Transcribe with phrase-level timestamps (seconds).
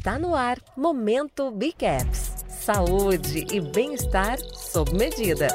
[0.00, 2.46] Está no ar Momento Bicaps.
[2.48, 5.48] Saúde e bem-estar sob medida.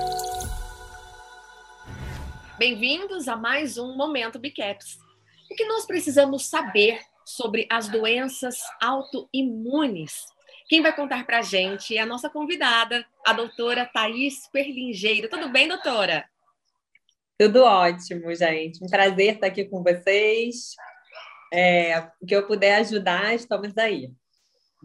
[2.56, 5.00] Bem-vindos a mais um Momento Bicaps.
[5.50, 10.28] O que nós precisamos saber sobre as doenças autoimunes?
[10.70, 15.28] Quem vai contar para a gente é a nossa convidada, a doutora Thaís Perlingeiro.
[15.28, 16.24] Tudo bem, doutora?
[17.40, 18.84] Tudo ótimo, gente.
[18.84, 20.76] Um prazer estar aqui com vocês.
[21.52, 24.14] É, o que eu puder ajudar, estamos aí.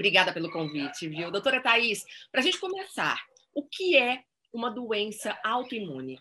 [0.00, 1.30] Obrigada pelo convite, viu?
[1.30, 3.20] Doutora Thais, para a gente começar,
[3.54, 6.18] o que é uma doença autoimune?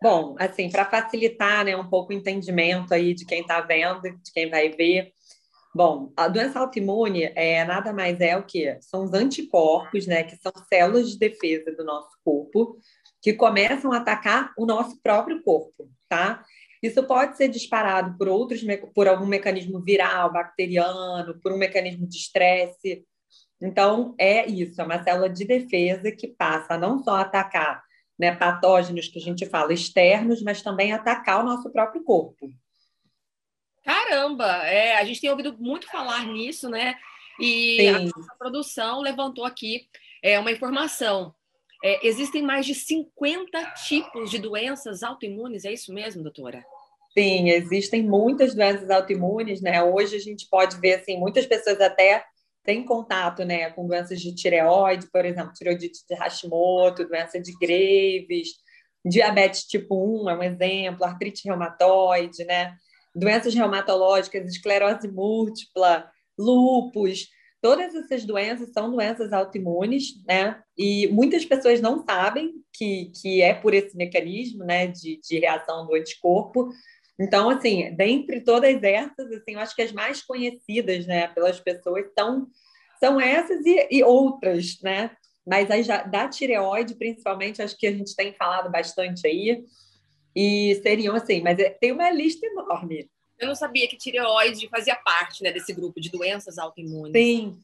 [0.00, 4.32] Bom, assim, para facilitar né, um pouco o entendimento aí de quem está vendo, de
[4.32, 5.12] quem vai ver.
[5.74, 8.80] Bom, a doença autoimune é nada mais é o que?
[8.82, 12.78] São os anticorpos, né, que são células de defesa do nosso corpo,
[13.20, 16.44] que começam a atacar o nosso próprio corpo, tá?
[16.82, 18.62] Isso pode ser disparado por outros,
[18.94, 23.04] por algum mecanismo viral, bacteriano, por um mecanismo de estresse.
[23.60, 27.82] Então, é isso, é uma célula de defesa que passa a não só atacar
[28.18, 32.50] né, patógenos que a gente fala externos, mas também atacar o nosso próprio corpo.
[33.84, 36.96] Caramba, é, a gente tem ouvido muito falar nisso, né?
[37.38, 37.88] E Sim.
[37.88, 39.88] a nossa produção levantou aqui
[40.22, 41.34] é, uma informação.
[41.82, 46.64] É, existem mais de 50 tipos de doenças autoimunes, é isso mesmo, doutora?
[47.16, 49.82] Sim, existem muitas doenças autoimunes, né?
[49.82, 52.24] Hoje a gente pode ver assim, muitas pessoas até
[52.62, 58.48] têm contato, né, com doenças de tireoide, por exemplo, tireoidite de Hashimoto, doença de Graves,
[59.04, 62.74] diabetes tipo 1 é um exemplo, artrite reumatoide, né?
[63.14, 67.28] Doenças reumatológicas, esclerose múltipla, lúpus,
[67.66, 70.62] todas essas doenças são doenças autoimunes, né?
[70.78, 75.84] E muitas pessoas não sabem que, que é por esse mecanismo, né, de, de reação
[75.84, 76.68] do anticorpo,
[77.18, 82.06] então, assim, dentre todas essas, assim, eu acho que as mais conhecidas, né, pelas pessoas
[82.16, 82.46] são,
[83.00, 85.10] são essas e, e outras, né?
[85.44, 89.64] Mas as da tireoide, principalmente, acho que a gente tem falado bastante aí.
[90.36, 93.10] E seriam assim, mas é, tem uma lista enorme.
[93.38, 97.12] Eu não sabia que tireoide fazia parte né, desse grupo de doenças autoimunes.
[97.12, 97.60] Sim,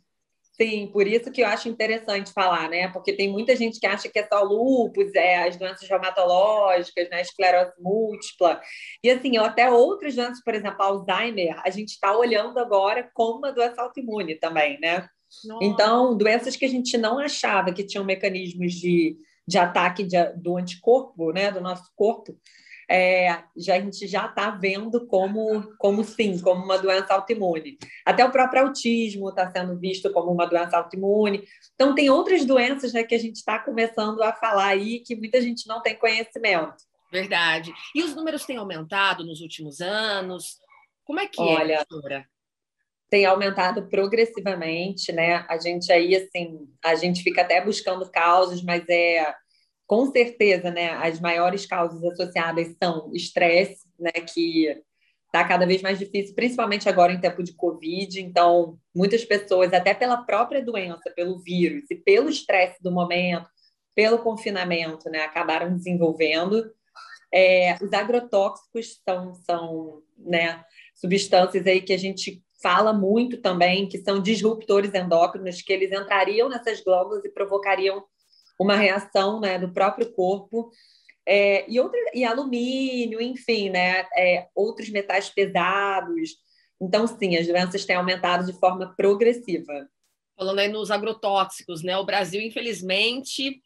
[0.54, 2.86] Sim, por isso que eu acho interessante falar, né?
[2.88, 7.22] Porque tem muita gente que acha que é só lúpus, é as doenças reumatológicas, né?
[7.22, 8.60] Esclerose múltipla.
[9.02, 13.52] E assim, até outras doenças, por exemplo, Alzheimer, a gente está olhando agora como uma
[13.52, 15.08] doença autoimune também, né?
[15.44, 15.64] Nossa.
[15.64, 19.16] Então, doenças que a gente não achava que tinham mecanismos de,
[19.48, 21.50] de ataque de, do anticorpo, né?
[21.50, 22.38] Do nosso corpo,
[22.94, 27.78] é, já, a gente já está vendo como, como sim, como uma doença autoimune.
[28.04, 31.42] Até o próprio autismo está sendo visto como uma doença autoimune.
[31.74, 35.40] Então, tem outras doenças né, que a gente está começando a falar aí que muita
[35.40, 36.74] gente não tem conhecimento.
[37.10, 37.72] Verdade.
[37.94, 40.58] E os números têm aumentado nos últimos anos?
[41.02, 42.26] Como é que Olha, é, doutora?
[43.08, 45.46] Tem aumentado progressivamente, né?
[45.48, 49.34] A gente aí, assim, a gente fica até buscando causas, mas é
[49.92, 54.68] com certeza, né, as maiores causas associadas são estresse, né, que
[55.26, 58.18] está cada vez mais difícil, principalmente agora em tempo de Covid.
[58.18, 63.46] Então, muitas pessoas, até pela própria doença, pelo vírus e pelo estresse do momento,
[63.94, 66.72] pelo confinamento, né, acabaram desenvolvendo.
[67.30, 70.64] É, os agrotóxicos são, são né,
[70.94, 76.48] substâncias aí que a gente fala muito também, que são disruptores endócrinos, que eles entrariam
[76.48, 78.02] nessas glândulas e provocariam
[78.62, 80.70] uma reação né, do próprio corpo.
[81.26, 86.30] É, e, outra, e alumínio, enfim, né, é, outros metais pesados.
[86.80, 89.88] Então, sim, as doenças têm aumentado de forma progressiva.
[90.36, 91.96] Falando aí nos agrotóxicos, né?
[91.96, 93.62] O Brasil, infelizmente,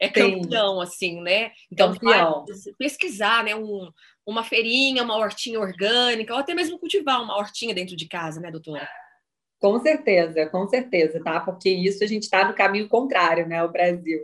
[0.00, 0.82] é campeão, sim.
[0.82, 1.52] assim, né?
[1.72, 2.44] Então, campeão.
[2.76, 3.54] pesquisar, né?
[3.54, 3.90] Um,
[4.26, 8.50] uma feirinha, uma hortinha orgânica, ou até mesmo cultivar uma hortinha dentro de casa, né,
[8.50, 8.86] doutora?
[9.58, 11.40] Com certeza, com certeza, tá?
[11.40, 13.62] Porque isso a gente está no caminho contrário, né?
[13.64, 14.20] O Brasil.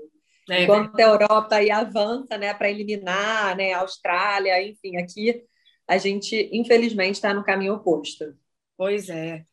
[0.51, 5.43] É, Enquanto a Europa aí avança, né, para eliminar, né, a Austrália, enfim, aqui
[5.87, 8.37] a gente infelizmente está no caminho oposto.
[8.77, 9.45] Pois é.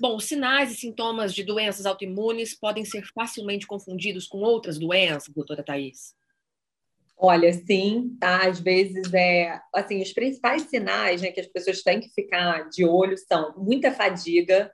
[0.00, 5.32] Bom, os sinais e sintomas de doenças autoimunes podem ser facilmente confundidos com outras doenças,
[5.34, 6.14] doutora Thais?
[7.16, 8.46] Olha, sim, tá?
[8.46, 12.84] Às vezes é assim, os principais sinais né, que as pessoas têm que ficar de
[12.84, 14.70] olho são muita fadiga,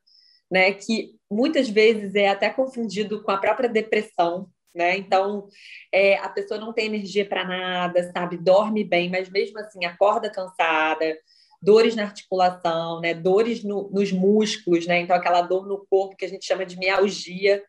[0.51, 0.73] né?
[0.75, 4.97] Que muitas vezes é até confundido com a própria depressão, né?
[4.97, 5.49] Então,
[5.93, 8.37] é, a pessoa não tem energia para nada, sabe?
[8.37, 11.17] Dorme bem, mas mesmo assim acorda cansada,
[11.63, 13.15] dores na articulação, né?
[13.15, 15.01] Dores no, nos músculos, né?
[15.01, 17.63] Então, aquela dor no corpo que a gente chama de mialgia,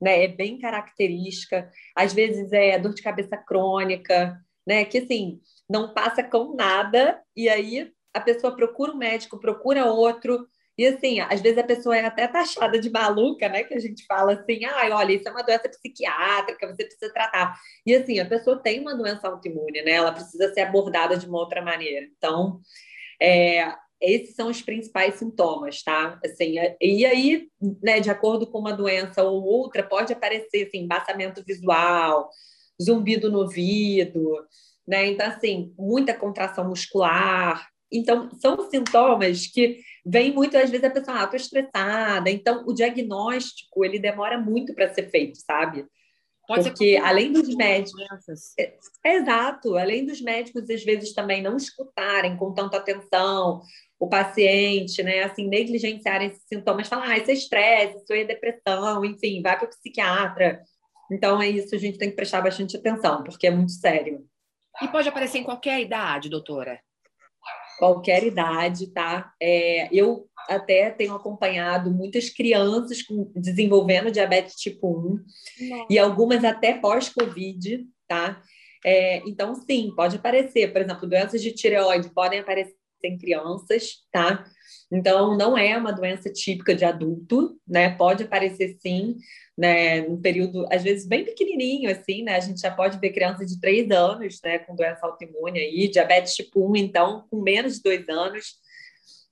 [0.00, 0.24] né?
[0.24, 1.70] É bem característica.
[1.96, 4.84] Às vezes é dor de cabeça crônica, né?
[4.84, 10.46] Que assim, não passa com nada, e aí a pessoa procura um médico, procura outro,
[10.80, 13.64] E assim, às vezes a pessoa é até taxada de maluca, né?
[13.64, 17.54] Que a gente fala assim, ah, olha, isso é uma doença psiquiátrica, você precisa tratar.
[17.84, 19.90] E assim, a pessoa tem uma doença autoimune, né?
[19.90, 22.06] Ela precisa ser abordada de uma outra maneira.
[22.16, 22.62] Então,
[23.20, 26.18] é, esses são os principais sintomas, tá?
[26.24, 27.46] Assim, e aí,
[27.82, 32.30] né, de acordo com uma doença ou outra, pode aparecer assim, embaçamento visual,
[32.82, 34.34] zumbido no ouvido,
[34.88, 35.08] né?
[35.08, 37.68] Então, assim, muita contração muscular.
[37.92, 42.30] Então, são sintomas que vem muito, às vezes, a pessoa, ah, tô estressada.
[42.30, 45.86] Então, o diagnóstico, ele demora muito para ser feito, sabe?
[46.46, 48.54] Pode Porque, além dos médicos...
[48.58, 49.76] É, é, exato.
[49.76, 53.62] Além dos médicos, às vezes, também não escutarem com tanta atenção
[53.98, 55.22] o paciente, né?
[55.22, 59.66] Assim, negligenciarem esses sintomas, falar, ah, isso é estresse, isso é depressão, enfim, vai para
[59.66, 60.62] o psiquiatra.
[61.12, 64.24] Então, é isso, a gente tem que prestar bastante atenção, porque é muito sério.
[64.80, 66.80] E pode aparecer em qualquer idade, doutora?
[67.80, 69.32] Qualquer idade, tá?
[69.40, 75.86] É, eu até tenho acompanhado muitas crianças com, desenvolvendo diabetes tipo 1 Nossa.
[75.88, 78.42] e algumas até pós-Covid, tá?
[78.84, 80.70] É, então, sim, pode aparecer.
[80.70, 84.44] Por exemplo, doenças de tireoide podem aparecer em crianças, tá?
[84.92, 87.96] Então, não é uma doença típica de adulto, né?
[87.96, 89.16] Pode aparecer sim,
[89.60, 90.00] né?
[90.00, 92.36] Num período, às vezes, bem pequenininho, assim, né?
[92.36, 94.58] A gente já pode ver crianças de três anos, né?
[94.60, 98.54] Com doença autoimune aí, diabetes tipo 1, então, com menos de dois anos.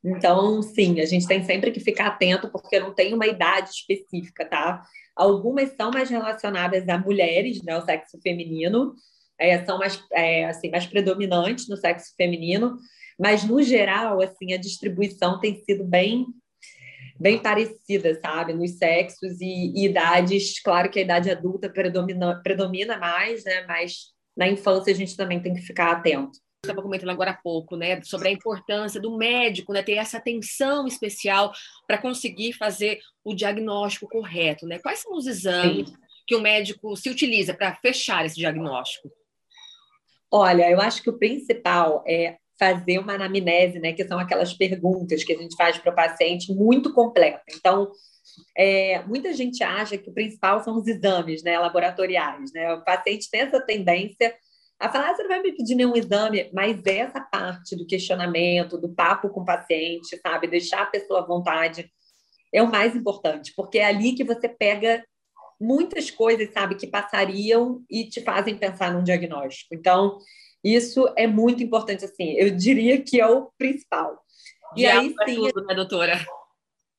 [0.05, 4.45] Então, sim, a gente tem sempre que ficar atento, porque não tem uma idade específica,
[4.45, 4.83] tá?
[5.17, 7.79] Algumas são mais relacionadas a mulheres, né?
[7.79, 8.95] O sexo feminino,
[9.39, 12.77] é, são mais, é, assim, mais predominantes no sexo feminino,
[13.19, 16.27] mas no geral, assim, a distribuição tem sido bem
[17.19, 20.61] bem parecida, sabe, nos sexos e, e idades.
[20.61, 23.65] Claro que a idade adulta predomina, predomina mais, né?
[23.67, 27.77] Mas na infância a gente também tem que ficar atento estava comentando agora há pouco,
[27.77, 31.53] né, sobre a importância do médico, né, ter essa atenção especial
[31.87, 34.79] para conseguir fazer o diagnóstico correto, né?
[34.79, 35.97] Quais são os exames Sim.
[36.27, 39.11] que o médico se utiliza para fechar esse diagnóstico?
[40.31, 45.23] Olha, eu acho que o principal é fazer uma anamnese, né, que são aquelas perguntas
[45.23, 47.43] que a gente faz para o paciente muito completa.
[47.55, 47.91] Então,
[48.57, 52.53] é, muita gente acha que o principal são os exames né, laboratoriais.
[52.53, 52.73] Né?
[52.75, 54.35] O paciente tem essa tendência
[54.79, 58.79] a falar, ah, você não vai me pedir nenhum exame, mas essa parte do questionamento,
[58.79, 61.91] do papo com o paciente, sabe, deixar a pessoa à vontade,
[62.53, 65.05] é o mais importante, porque é ali que você pega
[65.61, 69.75] muitas coisas, sabe, que passariam e te fazem pensar num diagnóstico.
[69.75, 70.19] Então,
[70.75, 74.19] isso é muito importante, assim, eu diria que é o principal.
[74.77, 75.37] E aí sim.
[75.37, 76.27] Tudo, né, doutora?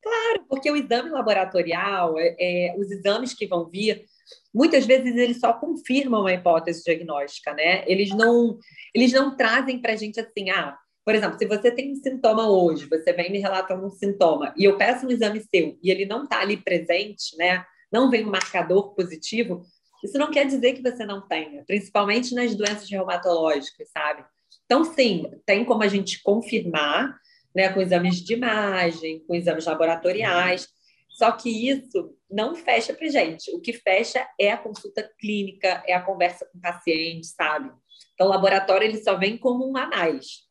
[0.01, 4.06] Claro, porque o exame laboratorial, é, é, os exames que vão vir,
[4.54, 7.83] muitas vezes eles só confirmam a hipótese diagnóstica, né?
[7.86, 8.57] Eles não,
[8.94, 12.50] eles não trazem para a gente assim, ah, por exemplo, se você tem um sintoma
[12.50, 16.06] hoje, você vem me relatando um sintoma e eu peço um exame seu e ele
[16.06, 17.63] não está ali presente, né?
[17.92, 19.66] Não vem um marcador positivo,
[20.04, 24.24] isso não quer dizer que você não tenha, principalmente nas doenças reumatológicas, sabe?
[24.66, 27.18] Então, sim, tem como a gente confirmar,
[27.56, 30.68] né, com exames de imagem, com exames laboratoriais,
[31.10, 33.54] só que isso não fecha para gente.
[33.54, 37.72] O que fecha é a consulta clínica, é a conversa com o paciente, sabe?
[38.13, 40.48] Então, o laboratório ele só vem como um a mais.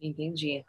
[0.00, 0.64] Entendi.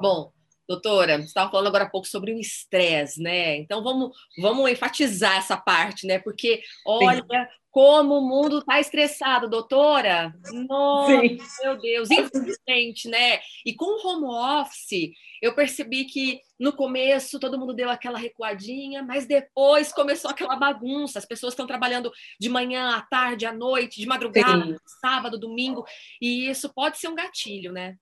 [0.00, 0.32] Bom,
[0.72, 3.56] Doutora, você estava falando agora há pouco sobre o estresse, né?
[3.56, 6.18] Então vamos, vamos enfatizar essa parte, né?
[6.18, 7.46] Porque olha Sim.
[7.70, 10.34] como o mundo está estressado, doutora.
[10.66, 11.38] Nossa, Sim.
[11.62, 13.40] meu Deus, infelizmente, né?
[13.66, 15.10] E com o home office,
[15.42, 21.18] eu percebi que no começo todo mundo deu aquela recuadinha, mas depois começou aquela bagunça.
[21.18, 22.10] As pessoas estão trabalhando
[22.40, 24.76] de manhã, à tarde, à noite, de madrugada, Sim.
[25.02, 25.84] sábado, domingo,
[26.18, 27.98] e isso pode ser um gatilho, né?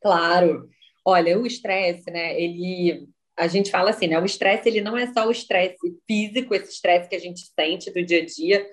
[0.00, 0.70] Claro.
[1.10, 2.38] Olha, o estresse, né?
[2.38, 4.20] Ele, a gente fala assim, né?
[4.20, 7.90] O estresse ele não é só o estresse físico, esse estresse que a gente sente
[7.90, 8.68] do dia a dia.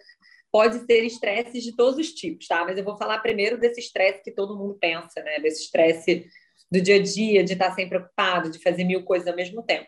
[0.52, 2.66] Pode ser estresse de todos os tipos, tá?
[2.66, 5.40] Mas eu vou falar primeiro desse estresse que todo mundo pensa, né?
[5.40, 6.26] Desse estresse
[6.70, 9.88] do dia a dia, de estar sempre ocupado, de fazer mil coisas ao mesmo tempo.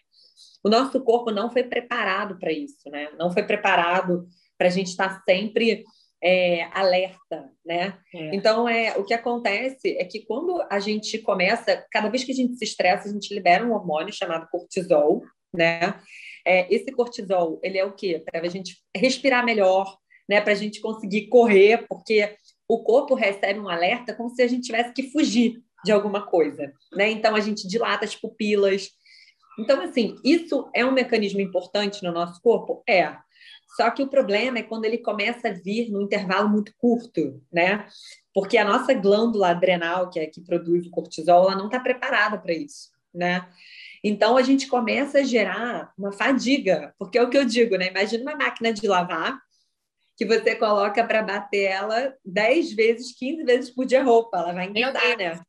[0.63, 3.09] O nosso corpo não foi preparado para isso, né?
[3.19, 4.25] Não foi preparado
[4.57, 5.83] para a gente estar sempre
[6.23, 7.97] é, alerta, né?
[8.13, 8.35] É.
[8.35, 12.35] Então, é, o que acontece é que quando a gente começa, cada vez que a
[12.35, 15.99] gente se estressa, a gente libera um hormônio chamado cortisol, né?
[16.45, 18.23] É, esse cortisol, ele é o quê?
[18.25, 19.97] Para a gente respirar melhor,
[20.27, 20.41] né?
[20.41, 22.35] Para a gente conseguir correr, porque
[22.67, 26.73] o corpo recebe um alerta como se a gente tivesse que fugir de alguma coisa,
[26.93, 27.09] né?
[27.11, 28.89] Então, a gente dilata as pupilas.
[29.59, 32.83] Então, assim, isso é um mecanismo importante no nosso corpo?
[32.87, 33.15] É.
[33.75, 37.87] Só que o problema é quando ele começa a vir num intervalo muito curto, né?
[38.33, 42.37] Porque a nossa glândula adrenal, que é que produz o cortisol, ela não está preparada
[42.39, 43.47] para isso, né?
[44.03, 47.87] Então a gente começa a gerar uma fadiga, porque é o que eu digo, né?
[47.87, 49.37] Imagina uma máquina de lavar
[50.15, 54.67] que você coloca para bater ela 10 vezes, 15 vezes por dia roupa, ela vai
[54.67, 55.39] enganar, né?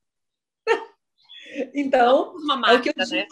[1.74, 3.16] então, uma máquina, é o que eu digo.
[3.16, 3.26] né?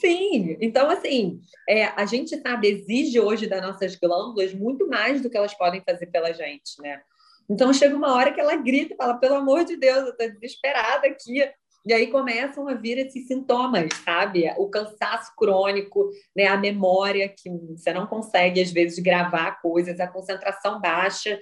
[0.00, 5.30] Sim, então assim, é, a gente sabe, exige hoje das nossas glândulas muito mais do
[5.30, 7.00] que elas podem fazer pela gente, né?
[7.48, 11.08] Então chega uma hora que ela grita fala, pelo amor de Deus, eu estou desesperada
[11.08, 11.42] aqui.
[11.84, 14.44] E aí começam a vir esses sintomas, sabe?
[14.58, 16.46] O cansaço crônico, né?
[16.46, 21.38] a memória, que você não consegue, às vezes, gravar coisas, a concentração baixa.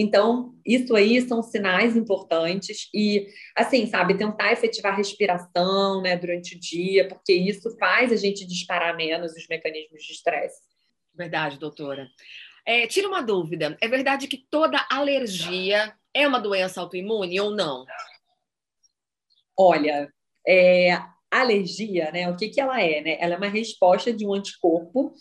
[0.00, 3.26] Então, isso aí são sinais importantes e,
[3.56, 8.46] assim, sabe, tentar efetivar a respiração, né, durante o dia, porque isso faz a gente
[8.46, 10.60] disparar menos os mecanismos de estresse.
[11.12, 12.08] Verdade, doutora.
[12.64, 17.84] É, tira uma dúvida: é verdade que toda alergia é uma doença autoimune ou não?
[19.58, 20.08] Olha,
[20.46, 20.96] é,
[21.28, 22.30] alergia, né?
[22.30, 23.16] O que, que ela é, né?
[23.18, 25.12] Ela é uma resposta de um anticorpo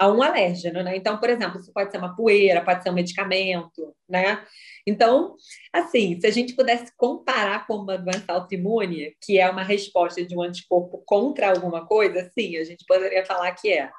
[0.00, 0.96] a um alérgeno, né?
[0.96, 4.42] Então, por exemplo, isso pode ser uma poeira, pode ser um medicamento, né?
[4.86, 5.36] Então,
[5.70, 10.34] assim, se a gente pudesse comparar com uma doença autoimune, que é uma resposta de
[10.34, 13.90] um anticorpo contra alguma coisa, sim, a gente poderia falar que é,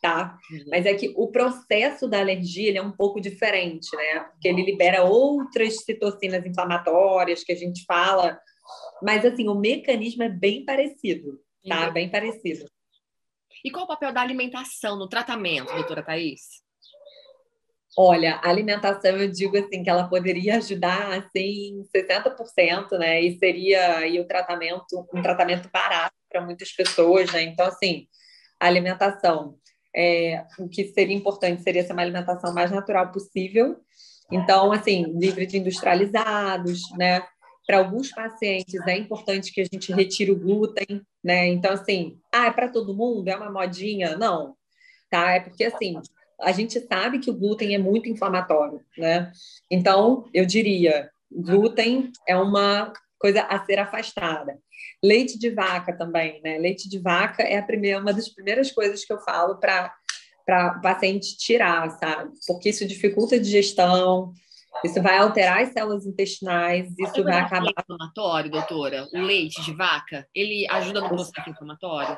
[0.00, 0.38] tá?
[0.48, 0.64] Uhum.
[0.68, 4.20] Mas é que o processo da alergia ele é um pouco diferente, né?
[4.30, 8.38] Porque ele libera outras citocinas inflamatórias que a gente fala,
[9.02, 11.88] mas assim, o mecanismo é bem parecido, tá?
[11.88, 11.92] Uhum.
[11.94, 12.64] Bem parecido.
[13.64, 16.66] E qual o papel da alimentação no tratamento, doutora Thais?
[17.96, 23.20] Olha, a alimentação, eu digo assim, que ela poderia ajudar, assim, 60%, né?
[23.20, 27.42] E seria aí o tratamento, um tratamento barato para muitas pessoas, né?
[27.42, 28.06] Então, assim,
[28.60, 29.56] a alimentação,
[29.94, 33.76] é, o que seria importante seria ser uma alimentação mais natural possível.
[34.30, 37.26] Então, assim, livre de industrializados, né?
[37.68, 41.48] Para alguns pacientes é importante que a gente retire o glúten, né?
[41.48, 43.28] Então, assim, ah, é para todo mundo?
[43.28, 44.16] É uma modinha?
[44.16, 44.56] Não,
[45.10, 45.32] tá?
[45.32, 46.00] É porque, assim,
[46.40, 49.30] a gente sabe que o glúten é muito inflamatório, né?
[49.70, 54.58] Então, eu diria, glúten é uma coisa a ser afastada.
[55.04, 56.56] Leite de vaca também, né?
[56.56, 59.92] Leite de vaca é a primeira, uma das primeiras coisas que eu falo para
[60.46, 62.32] para paciente tirar, sabe?
[62.46, 64.32] Porque isso dificulta a digestão,
[64.84, 67.72] isso vai alterar as células intestinais, isso vai acabar.
[67.78, 69.08] inflamatório, doutora?
[69.12, 72.16] O leite de vaca, ele ajuda no processo inflamatório?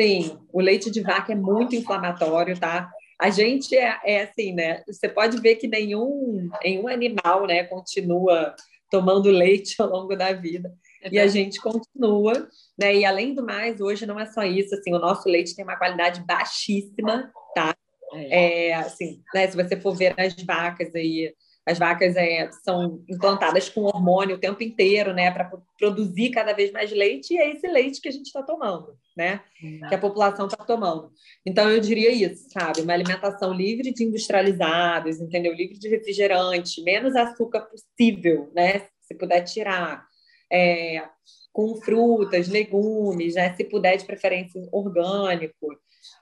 [0.00, 2.90] Sim, o leite de vaca é muito inflamatório, tá?
[3.20, 4.82] A gente é, é assim, né?
[4.86, 8.54] Você pode ver que nenhum, nenhum animal, né, continua
[8.90, 10.72] tomando leite ao longo da vida.
[11.12, 12.48] E a gente continua,
[12.78, 12.94] né?
[12.94, 15.76] E além do mais, hoje não é só isso, assim, o nosso leite tem uma
[15.76, 17.74] qualidade baixíssima, tá?
[18.14, 19.46] É, é assim, né?
[19.46, 21.32] Se você for ver as vacas aí,
[21.66, 26.70] as vacas é, são implantadas com hormônio o tempo inteiro, né, para produzir cada vez
[26.72, 29.40] mais leite, e é esse leite que a gente está tomando, né,
[29.88, 31.10] que a população está tomando.
[31.44, 37.16] Então, eu diria isso, sabe, uma alimentação livre de industrializados, entendeu, livre de refrigerante, menos
[37.16, 40.06] açúcar possível, né, se puder tirar,
[40.52, 41.02] é,
[41.50, 45.68] com frutas, legumes, né, se puder, de preferência, orgânico,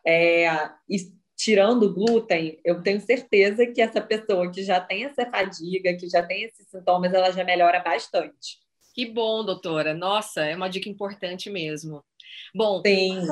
[0.07, 0.47] é,
[0.89, 0.99] e
[1.43, 6.09] tirando o glúten, eu tenho certeza que essa pessoa que já tem essa fadiga, que
[6.09, 8.61] já tem esses sintomas, ela já melhora bastante.
[8.95, 9.93] Que bom, doutora.
[9.93, 12.05] Nossa, é uma dica importante mesmo.
[12.55, 12.81] Bom,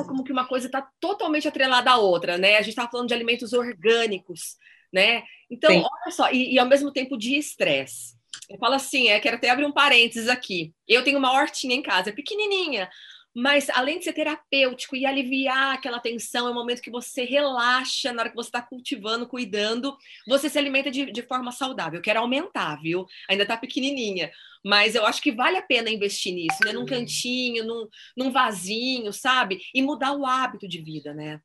[0.05, 2.57] como que uma coisa está totalmente atrelada à outra, né?
[2.57, 4.57] A gente está falando de alimentos orgânicos,
[4.91, 5.23] né?
[5.49, 5.77] Então, Sim.
[5.77, 8.19] olha só, e, e ao mesmo tempo de estresse.
[8.49, 10.73] Eu falo assim, é, quero até abrir um parênteses aqui.
[10.85, 12.89] Eu tenho uma hortinha em casa, pequenininha,
[13.33, 18.11] mas além de ser terapêutico e aliviar aquela tensão, é um momento que você relaxa
[18.11, 19.97] na hora que você está cultivando, cuidando,
[20.27, 22.01] você se alimenta de, de forma saudável.
[22.01, 23.05] Quero aumentar, viu?
[23.29, 24.31] Ainda está pequenininha,
[24.63, 26.73] mas eu acho que vale a pena investir nisso, né?
[26.73, 29.61] Num cantinho, num, num vasinho, sabe?
[29.73, 31.39] E mudar o hábito de vida, né?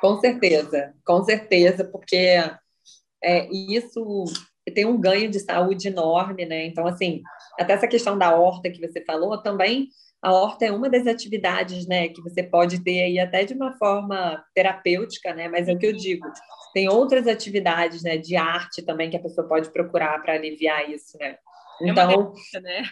[0.00, 2.16] Com certeza, com certeza, porque
[3.22, 4.24] é, isso
[4.74, 6.66] tem um ganho de saúde enorme, né?
[6.66, 7.22] Então, assim,
[7.58, 9.88] até essa questão da horta que você falou também
[10.22, 13.76] a horta é uma das atividades, né, que você pode ter aí até de uma
[13.78, 16.26] forma terapêutica, né, mas é o que eu digo,
[16.74, 21.16] tem outras atividades, né, de arte também que a pessoa pode procurar para aliviar isso,
[21.18, 21.36] né.
[21.80, 22.82] Então, é então, delícia, né?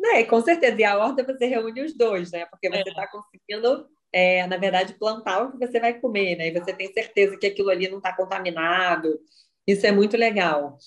[0.00, 0.80] Né, com certeza.
[0.80, 2.46] E a horta você reúne os dois, né?
[2.46, 3.06] Porque você está é.
[3.08, 6.48] conseguindo, é, na verdade, plantar o que você vai comer, né?
[6.48, 9.20] E você tem certeza que aquilo ali não está contaminado.
[9.66, 10.78] Isso é muito legal.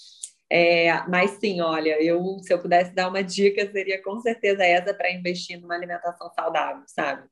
[0.56, 4.94] É, mas sim, olha, eu se eu pudesse dar uma dica, seria com certeza essa
[4.94, 7.28] para investir numa alimentação saudável, sabe?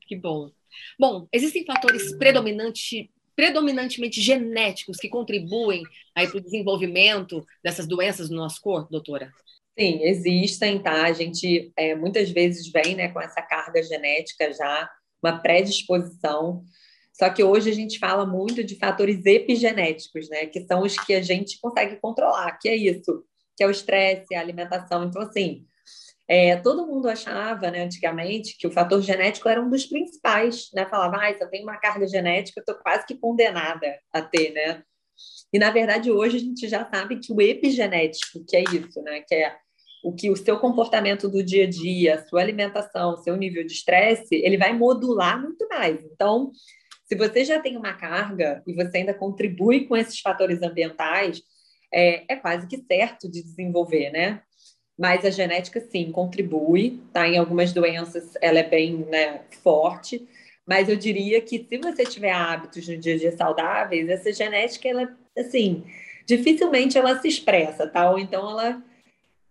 [0.00, 0.50] Que bom.
[0.98, 8.60] Bom, existem fatores predominante, predominantemente genéticos que contribuem para o desenvolvimento dessas doenças no nosso
[8.60, 9.30] corpo, doutora?
[9.78, 11.04] Sim, existem, tá?
[11.04, 14.90] A gente é, muitas vezes vem né, com essa carga genética já,
[15.22, 16.64] uma predisposição.
[17.18, 20.46] Só que hoje a gente fala muito de fatores epigenéticos, né?
[20.46, 23.24] Que são os que a gente consegue controlar, que é isso,
[23.56, 25.04] que é o estresse, a alimentação.
[25.04, 25.64] Então, assim,
[26.28, 30.84] é, todo mundo achava, né, antigamente, que o fator genético era um dos principais, né?
[30.86, 34.52] Falava, ah, se eu tenho uma carga genética, eu estou quase que condenada a ter,
[34.52, 34.82] né?
[35.50, 39.22] E, na verdade, hoje a gente já sabe que o epigenético, que é isso, né?
[39.26, 39.56] Que é
[40.04, 44.34] o que o seu comportamento do dia a dia, sua alimentação, seu nível de estresse,
[44.34, 46.04] ele vai modular muito mais.
[46.04, 46.52] Então,
[47.06, 51.40] se você já tem uma carga e você ainda contribui com esses fatores ambientais,
[51.92, 54.42] é, é quase que certo de desenvolver, né?
[54.98, 57.28] Mas a genética, sim, contribui, tá?
[57.28, 60.26] Em algumas doenças ela é bem né, forte,
[60.66, 64.88] mas eu diria que se você tiver hábitos no dia a dia saudáveis, essa genética,
[64.88, 65.84] ela, assim,
[66.26, 68.10] dificilmente ela se expressa, tá?
[68.10, 68.82] Ou então ela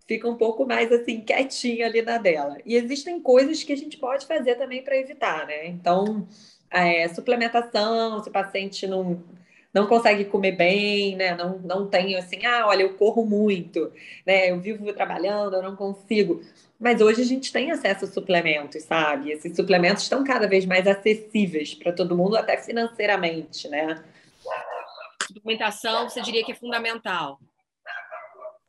[0.06, 2.58] fica um pouco mais, assim, quietinha ali na dela.
[2.66, 5.68] E existem coisas que a gente pode fazer também para evitar, né?
[5.68, 6.28] Então,
[6.70, 9.24] é, suplementação, se o paciente não,
[9.74, 11.36] não consegue comer bem, né?
[11.36, 13.92] Não, não tem assim, ah, olha, eu corro muito,
[14.26, 14.50] né?
[14.52, 16.42] Eu vivo trabalhando, eu não consigo.
[16.80, 19.32] Mas hoje a gente tem acesso a suplementos, sabe?
[19.32, 24.04] Esses suplementos estão cada vez mais acessíveis para todo mundo, até financeiramente, né?
[25.26, 27.40] Suplementação, você diria que é fundamental?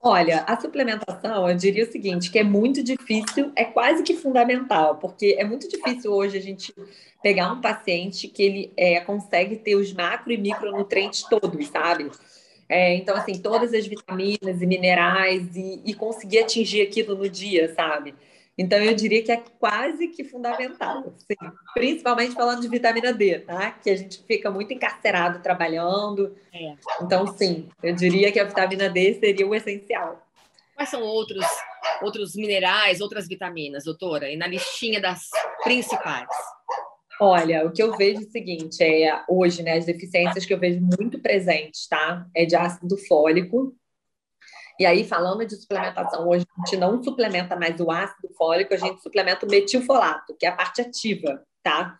[0.08, 4.98] Olha, a suplementação, eu diria o seguinte, que é muito difícil, é quase que fundamental,
[4.98, 6.72] porque é muito difícil hoje a gente
[7.20, 12.08] pegar um paciente que ele é, consegue ter os macro e micronutrientes todos, sabe?
[12.68, 17.74] É, então, assim, todas as vitaminas e minerais e, e conseguir atingir aquilo no dia,
[17.74, 18.14] sabe?
[18.58, 21.36] Então, eu diria que é quase que fundamental, sim.
[21.74, 23.72] principalmente falando de vitamina D, tá?
[23.72, 26.34] Que a gente fica muito encarcerado trabalhando.
[26.54, 26.74] É.
[27.02, 30.22] Então, sim, eu diria que a vitamina D seria o essencial.
[30.74, 31.44] Quais são outros,
[32.02, 34.30] outros minerais, outras vitaminas, doutora?
[34.30, 35.28] E na listinha das
[35.62, 36.28] principais?
[37.20, 40.58] Olha, o que eu vejo é o seguinte, é hoje, né, as deficiências que eu
[40.58, 42.26] vejo muito presentes, tá?
[42.34, 43.74] É de ácido fólico,
[44.78, 48.76] e aí, falando de suplementação, hoje a gente não suplementa mais o ácido fólico, a
[48.76, 51.98] gente suplementa o metilfolato, que é a parte ativa, tá?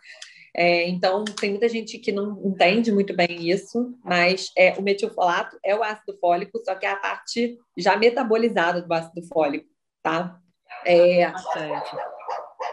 [0.54, 5.58] É, então, tem muita gente que não entende muito bem isso, mas é, o metilfolato
[5.64, 9.68] é o ácido fólico, só que é a parte já metabolizada do ácido fólico,
[10.02, 10.38] tá?
[10.84, 11.30] É,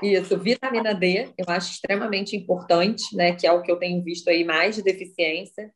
[0.02, 3.36] isso, vitamina D, eu acho extremamente importante, né?
[3.36, 5.72] Que é o que eu tenho visto aí mais de deficiência,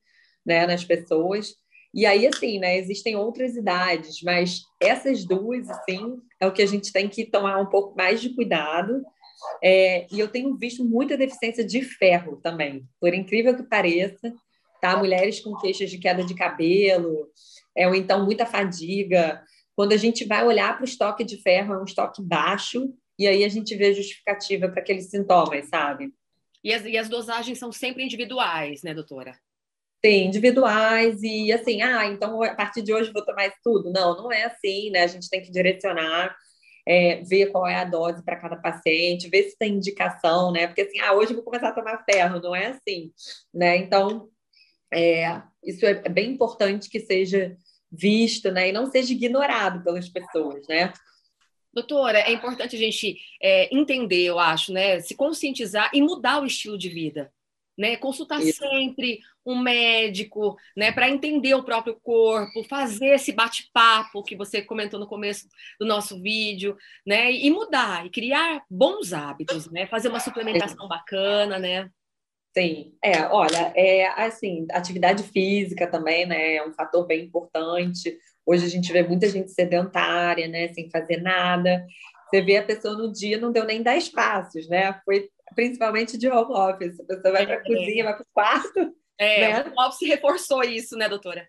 [0.45, 1.55] né, nas pessoas.
[1.93, 6.65] E aí, assim, né, existem outras idades, mas essas duas, assim, é o que a
[6.65, 9.03] gente tem que tomar um pouco mais de cuidado.
[9.63, 14.33] É, e eu tenho visto muita deficiência de ferro também, por incrível que pareça,
[14.81, 14.97] tá?
[14.97, 17.29] Mulheres com queixas de queda de cabelo,
[17.75, 19.41] é, ou então muita fadiga.
[19.75, 23.27] Quando a gente vai olhar para o estoque de ferro, é um estoque baixo, e
[23.27, 26.11] aí a gente vê justificativa para aqueles sintomas, sabe?
[26.63, 29.37] E as, e as dosagens são sempre individuais, né, doutora?
[30.01, 33.91] Tem individuais e assim, ah, então a partir de hoje vou tomar isso tudo.
[33.91, 35.03] Não, não é assim, né?
[35.03, 36.35] A gente tem que direcionar,
[36.87, 40.67] é, ver qual é a dose para cada paciente, ver se tem indicação, né?
[40.67, 43.11] Porque assim, ah, hoje vou começar a tomar ferro, não é assim,
[43.53, 43.77] né?
[43.77, 44.29] Então,
[44.93, 47.57] é, isso é, é bem importante que seja
[47.91, 48.69] visto, né?
[48.69, 50.93] E não seja ignorado pelas pessoas, né?
[51.73, 54.99] Doutora, é importante a gente é, entender, eu acho, né?
[55.01, 57.31] Se conscientizar e mudar o estilo de vida
[57.77, 57.95] né?
[57.95, 58.57] Consultar Isso.
[58.57, 64.99] sempre um médico, né, para entender o próprio corpo, fazer esse bate-papo que você comentou
[64.99, 65.47] no começo
[65.79, 71.57] do nosso vídeo, né, e mudar e criar bons hábitos, né, fazer uma suplementação bacana,
[71.57, 71.89] né?
[72.55, 78.17] Sim, é, olha, é assim, atividade física também, né, é um fator bem importante.
[78.45, 81.85] Hoje a gente vê muita gente sedentária, né, sem fazer nada.
[82.29, 84.99] Você vê a pessoa no dia não deu nem 10 passos, né?
[85.05, 86.99] Foi principalmente de home office.
[86.99, 87.63] A pessoa vai para a é.
[87.63, 88.93] cozinha, vai para o quarto.
[89.19, 89.73] É, né?
[89.75, 91.47] o office reforçou isso, né, doutora?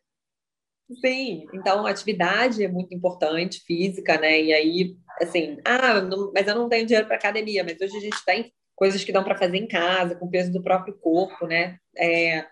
[1.04, 4.40] Sim, então atividade é muito importante, física, né?
[4.40, 8.00] E aí, assim, ah, não, mas eu não tenho dinheiro para academia, mas hoje a
[8.00, 11.46] gente tem coisas que dão para fazer em casa, com o peso do próprio corpo,
[11.46, 11.76] né?
[11.96, 12.46] É,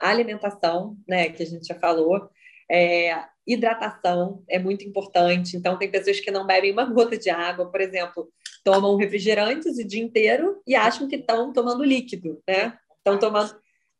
[0.00, 2.30] alimentação, né, que a gente já falou,
[2.70, 5.56] é, hidratação é muito importante.
[5.56, 8.32] Então, tem pessoas que não bebem uma gota de água, por exemplo,
[8.64, 12.78] tomam refrigerantes o dia inteiro e acham que estão tomando líquido, né?
[12.98, 13.54] Estão tomando,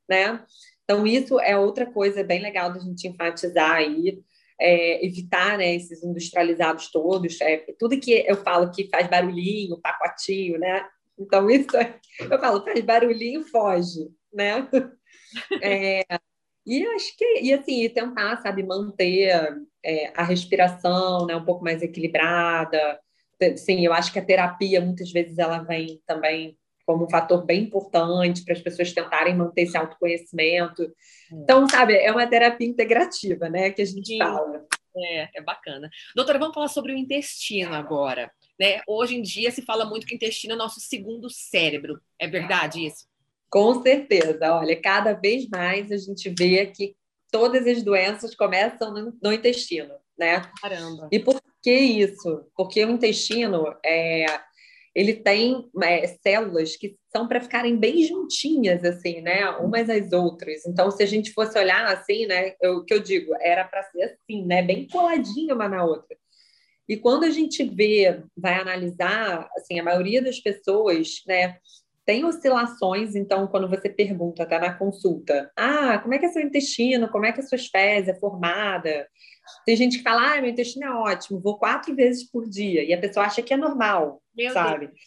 [0.08, 0.44] né?
[0.84, 4.22] Então, isso é outra coisa bem legal da gente enfatizar aí.
[4.60, 10.60] É, evitar né, esses industrializados todos, é, tudo que eu falo que faz barulhinho, pacotinho,
[10.60, 10.86] né?
[11.18, 14.68] Então, isso é, eu falo, faz barulhinho, foge, né?
[15.60, 16.04] É,
[16.64, 19.28] e acho que, e assim, tentar, sabe, manter
[19.84, 23.00] é, a respiração, né, um pouco mais equilibrada.
[23.56, 27.62] Sim, eu acho que a terapia muitas vezes ela vem também como um fator bem
[27.62, 30.82] importante para as pessoas tentarem manter esse autoconhecimento.
[30.82, 30.88] É.
[31.32, 34.18] Então, sabe, é uma terapia integrativa, né, que a gente Sim.
[34.18, 34.64] fala.
[34.96, 35.90] É, é bacana.
[36.14, 38.30] Doutora, vamos falar sobre o intestino agora.
[38.58, 38.80] Né?
[38.86, 42.00] Hoje em dia se fala muito que o intestino é nosso segundo cérebro.
[42.16, 43.06] É verdade isso?
[43.50, 44.54] Com certeza.
[44.54, 46.94] Olha, cada vez mais a gente vê que
[47.30, 50.42] todas as doenças começam no, no intestino, né?
[50.60, 51.08] Caramba.
[51.10, 52.46] E por que isso?
[52.56, 54.26] Porque o intestino é,
[54.94, 59.48] ele tem é, células que são para ficarem bem juntinhas, assim, né?
[59.57, 60.64] Umas às outras.
[60.66, 62.54] Então, se a gente fosse olhar assim, né?
[62.62, 64.62] O que eu digo, era para ser assim, né?
[64.62, 66.16] Bem coladinha uma na outra.
[66.88, 71.59] E quando a gente vê, vai analisar, assim, a maioria das pessoas, né,
[72.04, 76.28] tem oscilações, então, quando você pergunta, até tá na consulta, ah, como é que é
[76.28, 79.08] seu intestino, como é que é suas fezes, é formada?
[79.64, 82.92] Tem gente que fala, ah, meu intestino é ótimo, vou quatro vezes por dia, e
[82.92, 84.88] a pessoa acha que é normal, meu sabe?
[84.88, 84.98] Deus.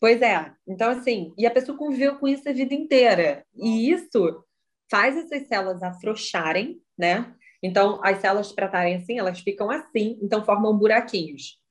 [0.00, 4.42] Pois é, então assim, e a pessoa conviveu com isso a vida inteira, e isso
[4.90, 7.34] faz essas células afrouxarem, né?
[7.62, 11.61] Então, as células para estarem assim, elas ficam assim, então formam buraquinhos.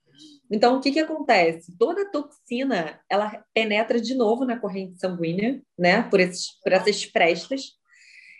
[0.52, 1.76] Então, o que, que acontece?
[1.78, 6.04] Toda toxina, ela penetra de novo na corrente sanguínea, né?
[6.04, 7.72] Por, esses, por essas frestas.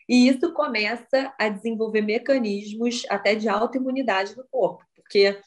[0.10, 4.84] E isso começa a desenvolver mecanismos até de autoimunidade no corpo.
[4.94, 5.40] Porque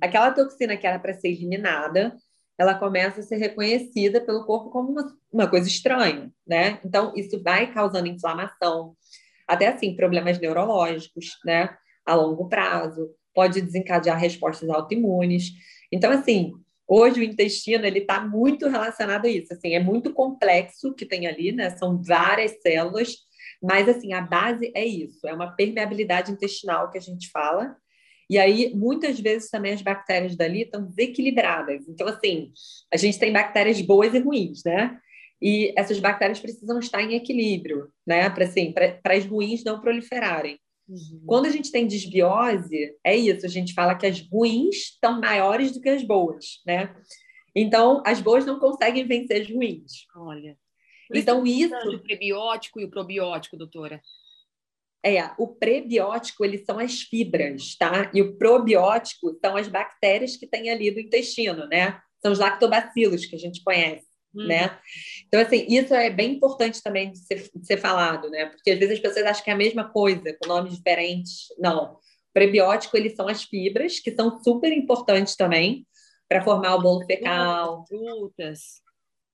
[0.00, 2.16] aquela toxina que era para ser eliminada,
[2.56, 6.78] ela começa a ser reconhecida pelo corpo como uma, uma coisa estranha, né?
[6.84, 8.94] Então, isso vai causando inflamação,
[9.48, 15.50] até assim, problemas neurológicos, né, a longo prazo, pode desencadear respostas autoimunes.
[15.92, 16.52] Então, assim,
[16.88, 19.52] hoje o intestino ele está muito relacionado a isso.
[19.52, 21.70] Assim, é muito complexo que tem ali, né?
[21.76, 23.16] São várias células,
[23.62, 27.76] mas assim a base é isso, é uma permeabilidade intestinal que a gente fala.
[28.30, 31.86] E aí, muitas vezes também as bactérias dali estão desequilibradas.
[31.86, 32.50] Então, assim,
[32.90, 34.98] a gente tem bactérias boas e ruins, né?
[35.40, 38.30] E essas bactérias precisam estar em equilíbrio, né?
[38.30, 38.72] Para assim,
[39.04, 40.58] as ruins não proliferarem.
[40.92, 41.22] Uhum.
[41.26, 45.72] Quando a gente tem desbiose, é isso, a gente fala que as ruins estão maiores
[45.72, 46.94] do que as boas, né?
[47.54, 50.06] Então, as boas não conseguem vencer as ruins.
[50.14, 50.56] Olha.
[51.14, 51.74] então, isso.
[51.74, 54.02] O prebiótico e o probiótico, doutora.
[55.04, 58.10] É, o prebiótico, eles são as fibras, tá?
[58.14, 62.00] E o probiótico são as bactérias que tem ali do intestino, né?
[62.20, 64.46] São os lactobacilos que a gente conhece hum.
[64.46, 64.78] né?
[65.26, 68.46] Então, assim, isso é bem importante também de ser, de ser falado, né?
[68.46, 71.46] Porque às vezes as pessoas acham que é a mesma coisa, com nomes diferentes.
[71.58, 71.98] Não.
[72.32, 75.86] Prebiótico, eles são as fibras, que são super importantes também
[76.28, 77.84] para formar o bolo fecal.
[77.86, 78.80] Frutas.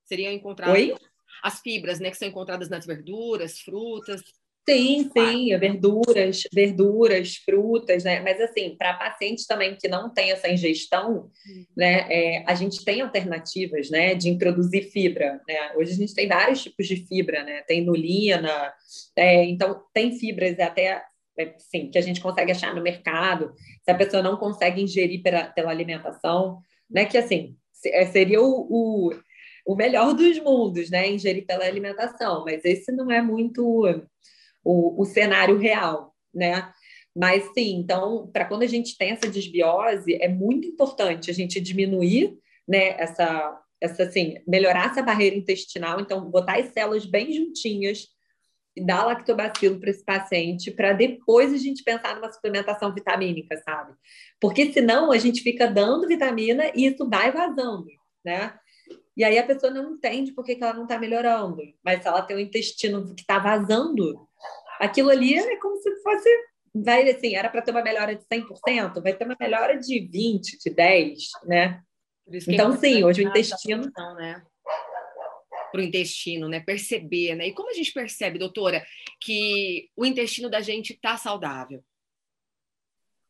[0.05, 0.75] Seriam encontradas.
[0.75, 0.95] Oi?
[1.43, 2.11] As fibras, né?
[2.11, 4.21] Que são encontradas nas verduras, frutas.
[4.69, 8.21] Sim, sim, verduras, verduras, frutas, né?
[8.21, 11.65] Mas assim, para pacientes também que não têm essa ingestão, hum.
[11.75, 12.07] né?
[12.11, 14.15] É, a gente tem alternativas, né?
[14.15, 15.73] De introduzir fibra, né?
[15.75, 17.63] Hoje a gente tem vários tipos de fibra, né?
[17.63, 18.75] Tem nulina,
[19.17, 21.03] é, então tem fibras até
[21.39, 23.55] é, sim, que a gente consegue achar no mercado.
[23.83, 26.59] Se a pessoa não consegue ingerir pela, pela alimentação,
[26.91, 27.07] né?
[27.07, 29.11] Que assim é, seria o, o,
[29.65, 31.09] o melhor dos mundos, né?
[31.09, 33.87] Ingerir pela alimentação, mas esse não é muito
[34.69, 36.71] o, o cenário real, né?
[37.17, 41.59] Mas sim, então, para quando a gente tem essa desbiose, é muito importante a gente
[41.59, 42.37] diminuir,
[42.69, 48.09] né, essa, essa assim, melhorar essa barreira intestinal, então botar as células bem juntinhas
[48.77, 53.95] e dar lactobacilo para esse paciente, para depois a gente pensar numa suplementação vitamínica, sabe?
[54.39, 57.87] Porque senão a gente fica dando vitamina e isso vai vazando,
[58.23, 58.55] né?
[59.17, 61.61] E aí a pessoa não entende por que, ela não está melhorando.
[61.83, 64.28] Mas se ela tem um intestino que está vazando,
[64.79, 66.29] aquilo ali é como se fosse.
[66.75, 70.41] Vai, assim, era para ter uma melhora de 100%, vai ter uma melhora de 20%,
[70.63, 71.81] de 10%, né?
[72.47, 73.91] Então, sim, hoje o intestino.
[74.17, 74.43] Né?
[75.73, 76.61] Para o intestino, né?
[76.61, 77.49] Perceber, né?
[77.49, 78.85] E como a gente percebe, doutora,
[79.21, 81.83] que o intestino da gente está saudável?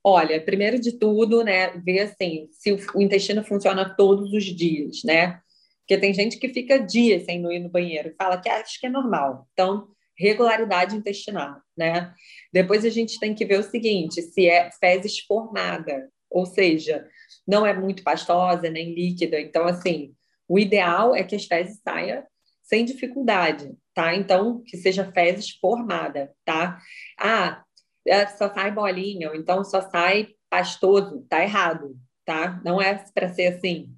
[0.02, 5.40] Olha, primeiro de tudo, né, ver assim, se o intestino funciona todos os dias, né?
[5.80, 8.90] Porque tem gente que fica dias sem ir no banheiro, fala que acha que é
[8.90, 9.48] normal.
[9.52, 12.12] Então, regularidade intestinal, né?
[12.52, 17.06] Depois a gente tem que ver o seguinte, se é fezes formada, ou seja,
[17.46, 19.40] não é muito pastosa nem líquida.
[19.40, 20.14] Então, assim,
[20.48, 22.22] o ideal é que as fezes saiam
[22.62, 24.14] sem dificuldade, tá?
[24.14, 26.78] Então, que seja fezes formada, tá?
[27.18, 27.62] Ah,
[28.06, 32.60] é, só sai bolinha, ou então só sai pastoso, tá errado, tá?
[32.64, 33.90] Não é para ser assim,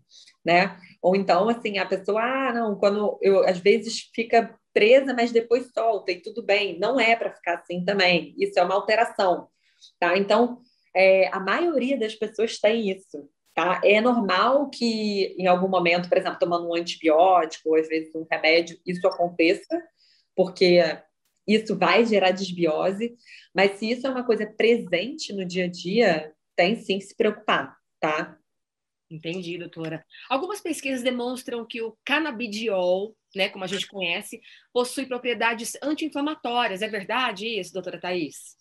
[0.45, 0.77] né?
[1.03, 5.71] Ou então, assim, a pessoa, ah, não, quando eu, às vezes fica presa, mas depois
[5.73, 6.79] solta e tudo bem.
[6.79, 8.35] Não é para ficar assim também.
[8.39, 9.49] Isso é uma alteração,
[9.99, 10.17] tá?
[10.17, 10.61] Então,
[10.95, 13.29] é, a maioria das pessoas tem isso.
[13.55, 13.81] Tá?
[13.85, 18.27] É normal que, em algum momento, por exemplo, tomando um antibiótico ou às vezes um
[18.31, 19.83] remédio, isso aconteça,
[20.37, 20.81] porque
[21.47, 23.17] isso vai gerar desbiose,
[23.55, 27.17] mas se isso é uma coisa presente no dia a dia, tem sim que se
[27.17, 28.39] preocupar, tá?
[29.11, 30.05] Entendi, doutora.
[30.29, 34.41] Algumas pesquisas demonstram que o canabidiol, né, como a gente conhece,
[34.73, 36.83] possui propriedades anti-inflamatórias.
[36.83, 38.61] É verdade isso, doutora Thais?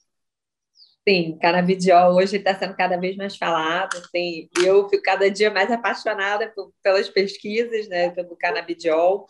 [1.07, 5.49] Sim, canabidiol hoje está sendo cada vez mais falado, assim, e eu fico cada dia
[5.49, 9.25] mais apaixonada por, pelas pesquisas, né, pelo canabidiol.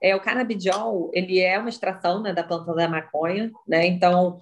[0.00, 4.38] É, o canabidiol, ele é uma extração né, da planta da maconha, né, então,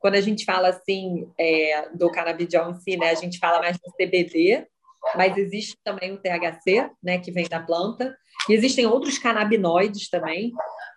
[0.00, 3.78] quando a gente fala, assim, é, do canabidiol em si, né, a gente fala mais
[3.78, 4.66] do CBD,
[5.14, 8.14] mas existe também o THC, né, que vem da planta,
[8.48, 10.52] e existem outros canabinoides também,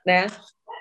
[0.05, 0.27] né,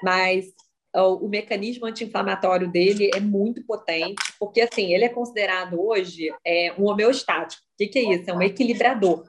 [0.03, 0.47] mas
[0.95, 6.73] o, o mecanismo anti-inflamatório dele é muito potente, porque assim, ele é considerado hoje é,
[6.79, 7.63] um homeostático.
[7.63, 8.31] O que, que é isso?
[8.31, 9.25] É um equilibrador.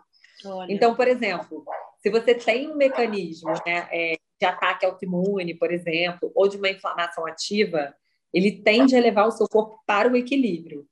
[0.46, 0.74] Olha.
[0.74, 1.63] Então, por exemplo,
[2.02, 6.70] se você tem um mecanismo né, é, de ataque autoimune, por exemplo, ou de uma
[6.70, 7.94] inflamação ativa,
[8.34, 10.86] ele tende a levar o seu corpo para o equilíbrio.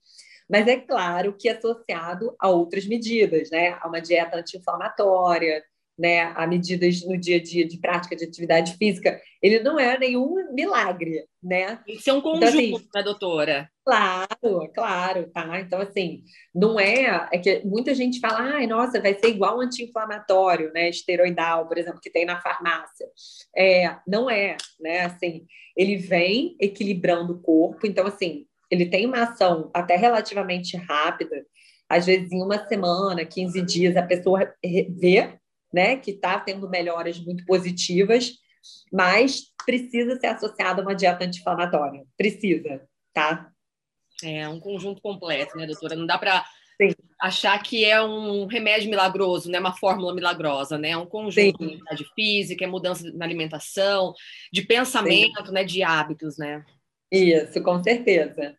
[0.47, 3.78] Mas é claro que associado a outras medidas, né?
[3.82, 5.63] A uma dieta anti-inflamatória,
[5.99, 9.99] né, a medidas no dia a dia de prática de atividade física, ele não é
[9.99, 11.75] nenhum milagre, né?
[11.85, 13.69] Tem que ser um conjunto, então, assim, né, doutora?
[13.85, 15.59] Claro, claro, tá?
[15.59, 16.23] Então, assim,
[16.55, 21.67] não é, é que muita gente fala, ai, nossa, vai ser igual anti-inflamatório, né, esteroidal,
[21.67, 23.05] por exemplo, que tem na farmácia.
[23.55, 29.23] É, não é, né, assim, ele vem equilibrando o corpo, então, assim, ele tem uma
[29.23, 31.45] ação até relativamente rápida,
[31.89, 34.53] às vezes em uma semana, 15 dias, a pessoa
[34.89, 35.38] vê
[35.73, 38.34] né, que está tendo melhoras muito positivas,
[38.91, 42.03] mas precisa ser associado a uma dieta anti-inflamatória.
[42.17, 42.82] Precisa,
[43.13, 43.51] tá?
[44.23, 45.95] É um conjunto completo, né, doutora?
[45.95, 46.45] Não dá para
[47.19, 49.60] achar que é um remédio milagroso, né?
[49.60, 50.91] Uma fórmula milagrosa, né?
[50.91, 51.53] É um conjunto Sim.
[51.58, 54.13] de atividade física, é mudança na alimentação,
[54.51, 55.51] de pensamento, Sim.
[55.51, 55.63] né?
[55.63, 56.63] De hábitos, né?
[57.12, 58.55] Isso, com certeza.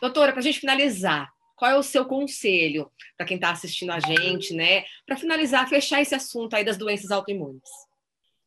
[0.00, 3.98] Doutora, para a gente finalizar, qual é o seu conselho para quem está assistindo a
[3.98, 4.84] gente, né?
[5.04, 7.68] Para finalizar, fechar esse assunto aí das doenças autoimunes.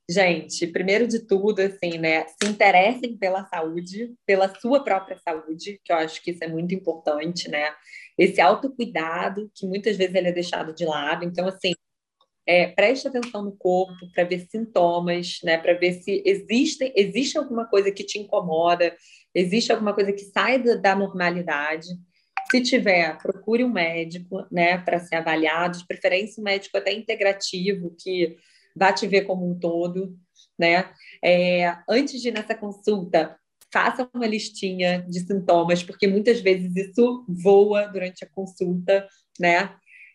[0.09, 2.25] Gente, primeiro de tudo, assim, né?
[2.27, 6.73] Se interessem pela saúde, pela sua própria saúde, que eu acho que isso é muito
[6.73, 7.73] importante, né?
[8.17, 11.23] Esse autocuidado, que muitas vezes ele é deixado de lado.
[11.25, 11.73] Então, assim,
[12.45, 15.57] é, preste atenção no corpo para ver sintomas, né?
[15.57, 18.95] Para ver se existe, existe alguma coisa que te incomoda,
[19.33, 21.87] existe alguma coisa que sai da normalidade.
[22.51, 27.95] Se tiver, procure um médico, né, para ser avaliado, de preferência um médico até integrativo,
[27.97, 28.35] que
[28.75, 30.17] vá te ver como um todo,
[30.59, 30.91] né?
[31.23, 33.37] É, antes de ir nessa consulta,
[33.71, 39.07] faça uma listinha de sintomas, porque muitas vezes isso voa durante a consulta,
[39.39, 39.73] né?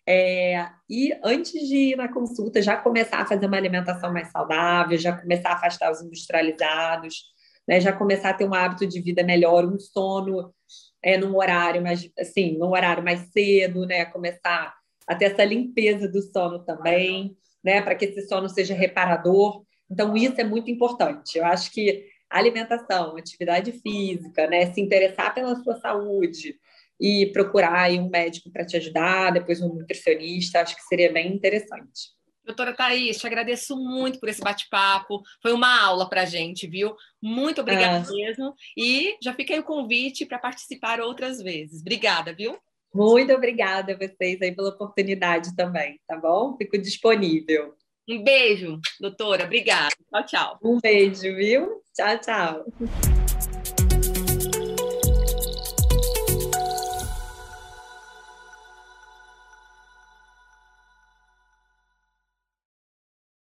[0.08, 4.96] É, e antes de ir na consulta, já começar a fazer uma alimentação mais saudável,
[4.98, 7.24] já começar a afastar os industrializados,
[7.66, 7.80] né?
[7.80, 10.54] já começar a ter um hábito de vida melhor, um sono
[11.02, 14.04] é, num horário mais, assim, num horário mais cedo, né?
[14.06, 14.74] Começar
[15.06, 17.80] a ter essa limpeza do sono também, né?
[17.80, 19.64] Para que esse sono seja reparador.
[19.90, 21.38] Então, isso é muito importante.
[21.38, 24.72] Eu acho que alimentação, atividade física, né?
[24.72, 26.56] Se interessar pela sua saúde
[27.00, 32.15] e procurar um médico para te ajudar, depois um nutricionista, acho que seria bem interessante.
[32.46, 35.20] Doutora Thaís, te agradeço muito por esse bate-papo.
[35.42, 36.94] Foi uma aula para a gente, viu?
[37.20, 38.12] Muito obrigada ah.
[38.12, 38.54] mesmo.
[38.76, 41.80] E já fiquei o convite para participar outras vezes.
[41.80, 42.56] Obrigada, viu?
[42.94, 46.56] Muito obrigada a vocês aí pela oportunidade também, tá bom?
[46.56, 47.74] Fico disponível.
[48.08, 49.44] Um beijo, doutora.
[49.44, 49.94] Obrigada.
[50.08, 50.58] Tchau, tchau.
[50.62, 51.82] Um beijo, viu?
[51.92, 53.25] Tchau, tchau.